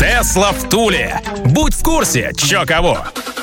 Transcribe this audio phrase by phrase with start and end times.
[0.00, 1.20] Тесла в Туле.
[1.44, 3.00] Будь в курсе, чё кого.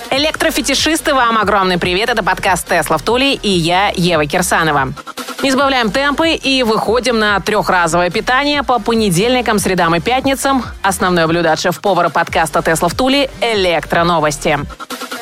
[0.09, 2.09] Электрофетишисты, вам огромный привет.
[2.09, 4.91] Это подкаст «Тесла в Туле» и я, Ева Кирсанова.
[5.43, 10.65] Не сбавляем темпы и выходим на трехразовое питание по понедельникам, средам и пятницам.
[10.81, 14.57] Основное блюдо от шеф-повара подкаста «Тесла в Туле»– электроновости.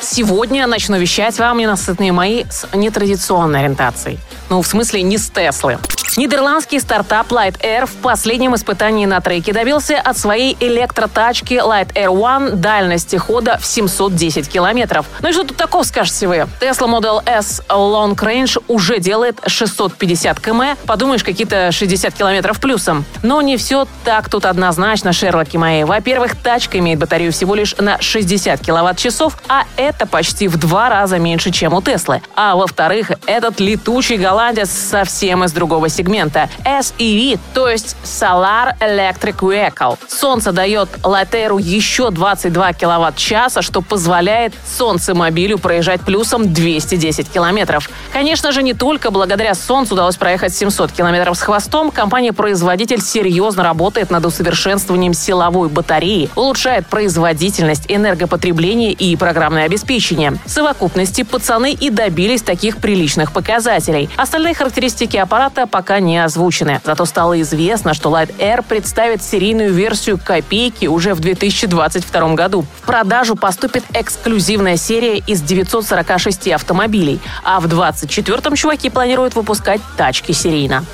[0.00, 4.18] Сегодня начну вещать вам ненасытные мои с нетрадиционной ориентацией.
[4.48, 5.78] Ну, в смысле, не с Теслы.
[6.16, 13.16] Нидерландский стартап Lightyear в последнем испытании на треке добился от своей электротачки Lightyear One дальности
[13.16, 15.04] хода в 710 километров.
[15.20, 16.36] Ну и что тут такого, скажете вы?
[16.58, 20.78] Tesla Model S Long Range уже делает 650 км.
[20.86, 23.04] Подумаешь, какие-то 60 километров плюсом.
[23.22, 25.84] Но не все так тут однозначно, Шерлоки мои.
[25.84, 31.18] Во-первых, тачка имеет батарею всего лишь на 60 киловатт-часов, а это почти в два раза
[31.18, 32.22] меньше, чем у Теслы.
[32.34, 39.38] А во-вторых, этот летучий голландец совсем из другого сегмента сегмента SEV, то есть Solar Electric
[39.38, 39.98] Vehicle.
[40.08, 47.90] Солнце дает Латеру еще 22 киловатт-часа, что позволяет солнцемобилю проезжать плюсом 210 километров.
[48.12, 54.10] Конечно же, не только благодаря солнцу удалось проехать 700 километров с хвостом, компания-производитель серьезно работает
[54.10, 60.38] над усовершенствованием силовой батареи, улучшает производительность, энергопотребление и программное обеспечение.
[60.44, 64.08] В совокупности пацаны и добились таких приличных показателей.
[64.16, 66.80] Остальные характеристики аппарата пока не озвучены.
[66.84, 72.64] Зато стало известно, что Light Air представит серийную версию копейки уже в 2022 году.
[72.82, 80.32] В продажу поступит эксклюзивная серия из 946 автомобилей, а в 2024 чуваки планируют выпускать тачки
[80.32, 80.84] серийно.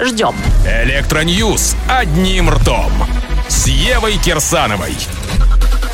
[0.00, 0.34] Ждем.
[0.66, 2.90] Электроньюз одним ртом.
[3.48, 4.96] С Евой Кирсановой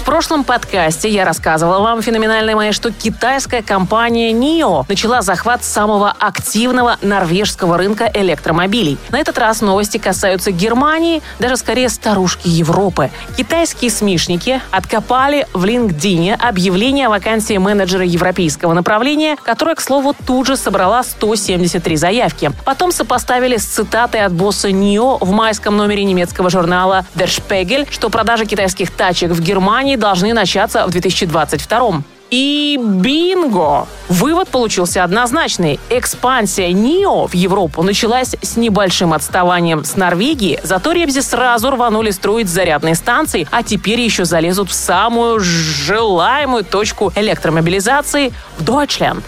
[0.07, 6.97] прошлом подкасте я рассказывала вам, феноменальной моей, что китайская компания NIO начала захват самого активного
[7.03, 8.99] норвежского рынка электромобилей.
[9.11, 13.11] На этот раз новости касаются Германии, даже скорее старушки Европы.
[13.37, 20.47] Китайские смешники откопали в LinkedIn объявление о вакансии менеджера европейского направления, которое, к слову, тут
[20.47, 22.53] же собрала 173 заявки.
[22.65, 28.09] Потом сопоставили с цитатой от босса NIO в майском номере немецкого журнала Der Spiegel, что
[28.09, 33.87] продажи китайских тачек в Германии должны начаться в 2022 и бинго!
[34.09, 35.79] Вывод получился однозначный.
[35.91, 42.49] Экспансия НИО в Европу началась с небольшим отставанием с Норвегии, зато Ребзи сразу рванули строить
[42.49, 49.25] зарядные станции, а теперь еще залезут в самую желаемую точку электромобилизации– в Дойчленд.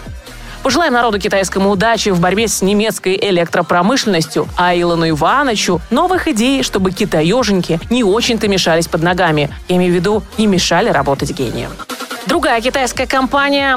[0.63, 6.91] Пожелаем народу китайскому удачи в борьбе с немецкой электропромышленностью, а Илону Ивановичу новых идей, чтобы
[6.91, 9.49] китаеженьки не очень-то мешались под ногами.
[9.69, 11.71] Я имею в виду, не мешали работать гением.
[12.29, 13.75] Другая китайская компания,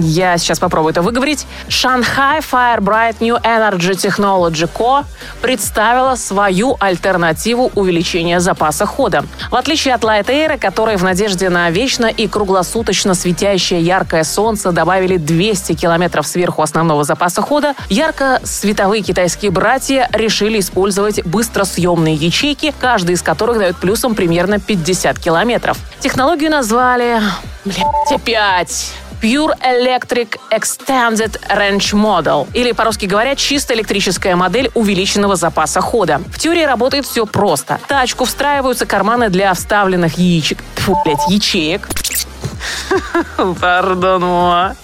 [0.00, 5.04] я сейчас попробую это выговорить, Shanghai Fire Bright New Energy Technology Co.
[5.42, 9.24] представила свою альтернативу увеличения запаса хода.
[9.50, 14.70] В отличие от Light Air, которые в надежде на вечно и круглосуточно светящее яркое солнце
[14.70, 23.16] добавили 200 километров сверху основного запаса хода, ярко-световые китайские братья решили использовать быстросъемные ячейки, каждый
[23.16, 25.76] из которых дает плюсом примерно 50 километров.
[25.98, 27.20] Технологию назвали
[27.64, 28.92] Блять, опять.
[29.22, 36.20] Pure Electric Extended Range Model, или, по-русски говоря, чисто электрическая модель увеличенного запаса хода.
[36.28, 37.78] В теории работает все просто.
[37.84, 40.62] В тачку встраиваются карманы для вставленных яичек.
[40.76, 41.88] Фу, блядь, ячеек.
[43.60, 44.74] Пардон,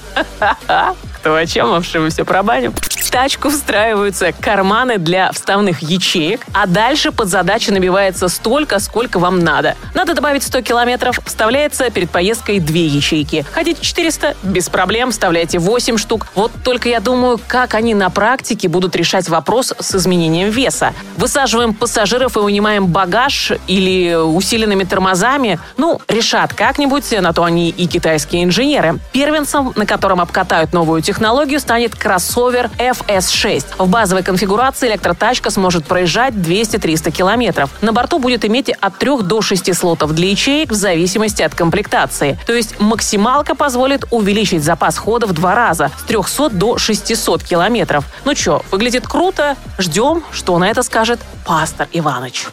[1.21, 1.71] Кто о чем?
[1.71, 2.73] Вообще мы все пробаним
[3.13, 9.77] тачку встраиваются карманы для вставных ячеек, а дальше под задачу набивается столько, сколько вам надо.
[9.93, 13.45] Надо добавить 100 километров, вставляется перед поездкой две ячейки.
[13.53, 14.35] Хотите 400?
[14.43, 16.27] Без проблем, вставляйте 8 штук.
[16.35, 20.95] Вот только я думаю, как они на практике будут решать вопрос с изменением веса.
[21.19, 25.61] Высаживаем пассажиров и унимаем багаж или усиленными тормозами?
[25.77, 28.99] Ну, решат как-нибудь, на то они и китайские инженеры.
[29.13, 33.65] Первенцем, на котором обкатают новую технологию, станет кроссовер F S6.
[33.79, 37.71] В базовой конфигурации электротачка сможет проезжать 200-300 километров.
[37.83, 42.39] На борту будет иметь от 3 до 6 слотов для ячеек в зависимости от комплектации.
[42.47, 48.05] То есть максималка позволит увеличить запас хода в два раза с 300 до 600 километров.
[48.25, 49.57] Ну что, выглядит круто?
[49.79, 52.47] Ждем, что на это скажет пастор Иваныч.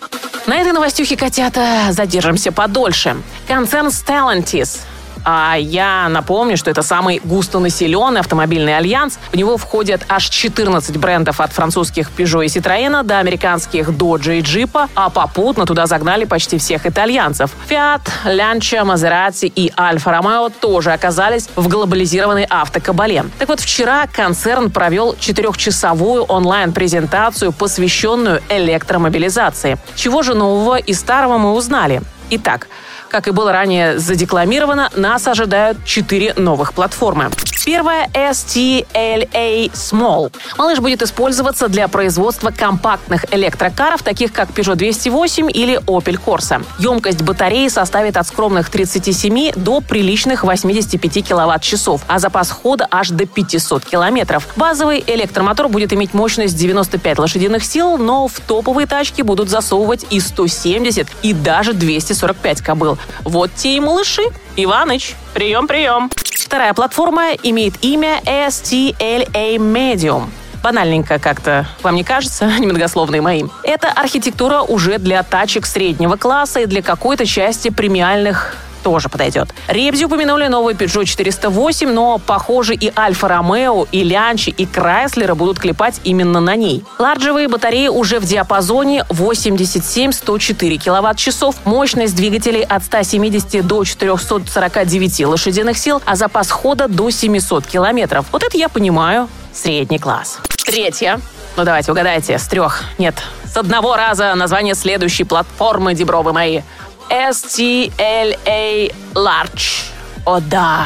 [0.47, 3.17] На этой новостюхе, котята, задержимся подольше.
[3.47, 4.79] Концерн Stellantis
[5.25, 9.19] а я напомню, что это самый густонаселенный автомобильный альянс.
[9.31, 14.41] В него входят аж 14 брендов от французских Peugeot и Citroёn до американских Dodge и
[14.41, 17.51] Jeep, а попутно туда загнали почти всех итальянцев.
[17.69, 23.25] Fiat, Lancia, Maserati и Alfa Romeo тоже оказались в глобализированной автокабале.
[23.37, 29.77] Так вот, вчера концерн провел четырехчасовую онлайн-презентацию, посвященную электромобилизации.
[29.95, 32.01] Чего же нового и старого мы узнали?
[32.31, 32.67] Итак,
[33.09, 37.29] как и было ранее задекламировано, нас ожидают четыре новых платформы.
[37.65, 40.33] Первая STLA Small.
[40.57, 46.63] Малыш будет использоваться для производства компактных электрокаров, таких как Peugeot 208 или Opel Corsa.
[46.79, 53.25] Емкость батареи составит от скромных 37 до приличных 85 киловатт-часов, а запас хода аж до
[53.25, 54.47] 500 километров.
[54.55, 60.19] Базовый электромотор будет иметь мощность 95 лошадиных сил, но в топовые тачки будут засовывать и
[60.19, 62.98] 170, и даже 245 кобыл.
[63.23, 64.23] Вот те и малыши.
[64.55, 66.09] Иваныч, прием-прием.
[66.49, 70.29] Вторая платформа имеет имя STLA Medium.
[70.63, 73.43] Банальненько как-то, вам не кажется, немногословные мои.
[73.63, 78.55] Это архитектура уже для тачек среднего класса и для какой-то части премиальных
[78.89, 79.49] тоже подойдет.
[79.67, 85.59] Ребзи упомянули новый Peugeot 408, но, похоже, и Альфа Ромео, и Лянчи, и Крайслера будут
[85.59, 86.83] клепать именно на ней.
[86.97, 96.01] Ларджевые батареи уже в диапазоне 87-104 киловатт-часов, мощность двигателей от 170 до 449 лошадиных сил,
[96.05, 98.25] а запас хода до 700 километров.
[98.31, 99.29] Вот это я понимаю.
[99.53, 100.39] Средний класс.
[100.65, 101.19] Третье.
[101.57, 102.83] Ну давайте, угадайте, с трех.
[102.97, 103.15] Нет,
[103.45, 106.61] с одного раза название следующей платформы, дебровы мои.
[107.09, 109.85] STLA Large.
[110.25, 110.85] О да!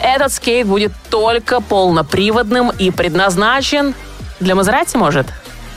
[0.00, 3.94] Этот скейт будет только полноприводным и предназначен
[4.40, 5.26] для Мазерати, может?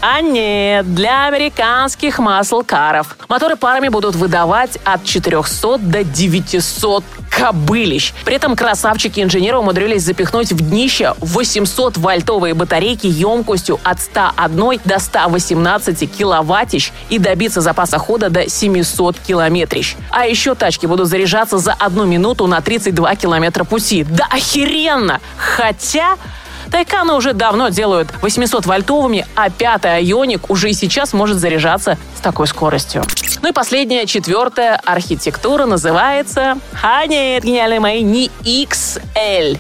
[0.02, 3.18] А нет, для американских маслкаров.
[3.28, 8.14] Моторы парами будут выдавать от 400 до 900 кобылищ.
[8.24, 16.92] При этом красавчики-инженеры умудрились запихнуть в днище 800-вольтовые батарейки емкостью от 101 до 118 киловаттищ
[17.10, 19.96] и добиться запаса хода до 700 километрищ.
[20.12, 24.06] А еще тачки будут заряжаться за одну минуту на 32 километра пути.
[24.10, 25.20] Да охеренно!
[25.38, 26.16] Хотя
[26.72, 32.48] Тайканы уже давно делают 800-вольтовыми, а пятый Айоник уже и сейчас может заряжаться с такой
[32.48, 33.04] скоростью.
[33.42, 36.58] Ну и последняя, четвертая архитектура называется...
[36.84, 39.58] А нет, гениальные мои, не XL.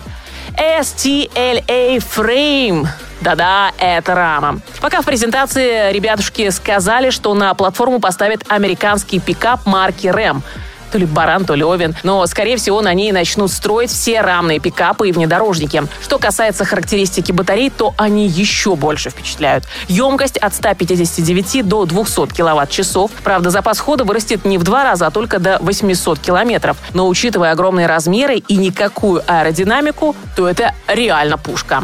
[0.56, 2.88] STLA Frame.
[3.22, 4.62] Да-да, это рама.
[4.82, 10.42] Пока в презентации ребятушки сказали, что на платформу поставят американский пикап марки Ram
[10.89, 11.95] то ли баран, то ли овен.
[12.03, 15.83] Но, скорее всего, на ней начнут строить все рамные пикапы и внедорожники.
[16.01, 19.65] Что касается характеристики батарей, то они еще больше впечатляют.
[19.88, 23.12] Емкость от 159 до 200 киловатт-часов.
[23.24, 26.77] Правда, запас хода вырастет не в два раза, а только до 800 километров.
[26.94, 31.83] Но учитывая огромные размеры и никакую аэродинамику, то это реально пушка.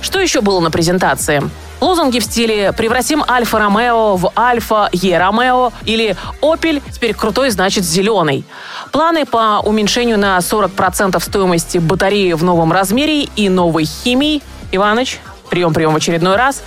[0.00, 1.42] Что еще было на презентации?
[1.80, 7.84] Лозунги в стиле «Превратим Альфа Ромео в Альфа Е Ромео» или «Опель теперь крутой, значит
[7.84, 8.44] зеленый».
[8.90, 14.42] Планы по уменьшению на 40% стоимости батареи в новом размере и новой химии.
[14.72, 15.20] Иваныч,
[15.50, 16.62] прием-прием в очередной раз.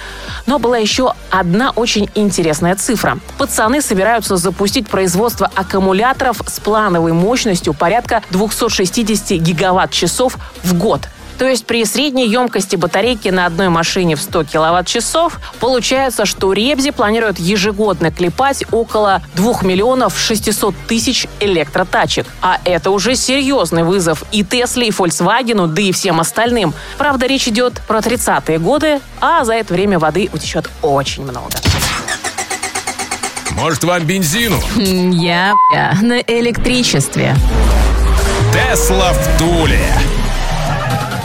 [0.46, 3.20] Но была еще одна очень интересная цифра.
[3.38, 11.02] Пацаны собираются запустить производство аккумуляторов с плановой мощностью порядка 260 гигаватт-часов в год–
[11.42, 16.92] то есть при средней емкости батарейки на одной машине в 100 киловатт-часов получается, что Ребзи
[16.92, 22.28] планирует ежегодно клепать около 2 миллионов 600 тысяч электротачек.
[22.44, 26.76] А это уже серьезный вызов и Тесле, и Volkswagen, да и всем остальным.
[27.00, 31.56] Правда, речь идет про 30-е годы, а за это время воды утечет очень много.
[33.54, 34.60] Может, вам бензину?
[34.78, 37.36] Я, я на электричестве.
[38.54, 39.92] Тесла в Туле.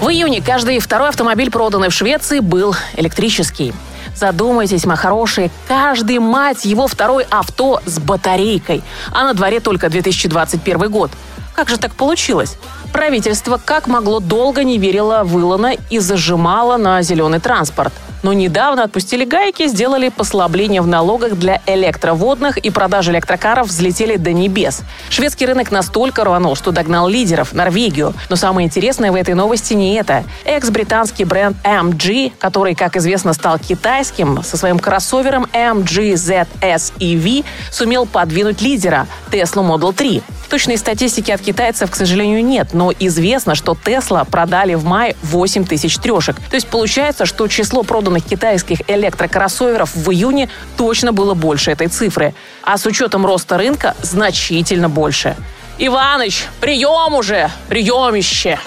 [0.00, 3.72] В июне каждый второй автомобиль, проданный в Швеции, был электрический.
[4.14, 8.82] Задумайтесь, мои хорошие, каждый, мать, его второй авто с батарейкой.
[9.10, 11.10] А на дворе только 2021 год.
[11.54, 12.56] Как же так получилось?
[12.92, 17.94] Правительство как могло долго не верило в Илона и зажимало на зеленый транспорт–
[18.26, 24.32] но недавно отпустили гайки, сделали послабление в налогах для электроводных и продажи электрокаров взлетели до
[24.32, 24.82] небес.
[25.10, 28.14] Шведский рынок настолько рванул, что догнал лидеров– Норвегию.
[28.28, 30.24] Но самое интересное в этой новости не это.
[30.44, 38.06] Экс-британский бренд MG, который, как известно, стал китайским, со своим кроссовером MG ZS EV сумел
[38.06, 40.22] подвинуть лидера– Tesla Model 3.
[40.48, 45.64] Точной статистики от китайцев, к сожалению, нет, но известно, что Тесла продали в мае 8
[45.64, 46.36] тысяч трешек.
[46.36, 52.34] То есть получается, что число проданных китайских электрокроссоверов в июне точно было больше этой цифры.
[52.62, 55.36] А с учетом роста рынка значительно больше.
[55.78, 57.50] Иваныч, прием уже!
[57.68, 58.58] Приемище!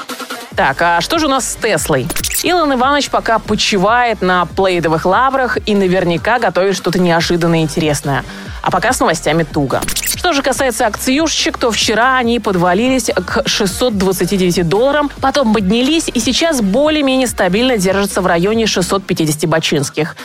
[0.56, 2.08] Так, а что же у нас с Теслой?
[2.44, 8.24] Илон Иванович пока почивает на плейдовых лаврах и наверняка готовит что-то неожиданное и интересное.
[8.62, 9.82] А пока с новостями туго.
[10.02, 16.62] Что же касается акциюшечек, то вчера они подвалились к 629 долларам, потом поднялись и сейчас
[16.62, 20.16] более-менее стабильно держатся в районе 650 бачинских.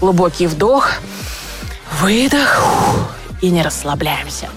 [0.00, 0.92] Глубокий вдох,
[2.00, 2.62] выдох
[3.40, 4.48] и не расслабляемся.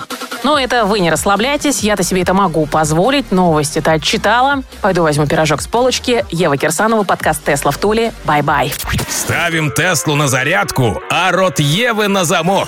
[0.43, 3.31] Но это вы не расслабляйтесь, я-то себе это могу позволить.
[3.31, 4.61] Новости-то отчитала.
[4.81, 6.23] Пойду возьму пирожок с полочки.
[6.29, 8.13] Ева Кирсанова, подкаст «Тесла в Туле».
[8.25, 8.71] Bye-bye.
[9.09, 12.67] Ставим Теслу на зарядку, а рот Евы на замок.